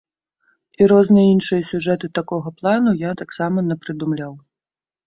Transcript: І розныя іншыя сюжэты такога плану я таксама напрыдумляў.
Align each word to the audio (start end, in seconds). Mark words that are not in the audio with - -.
І 0.81 0.87
розныя 0.91 1.27
іншыя 1.33 1.67
сюжэты 1.73 2.11
такога 2.21 2.55
плану 2.63 2.95
я 3.09 3.17
таксама 3.25 3.67
напрыдумляў. 3.71 4.33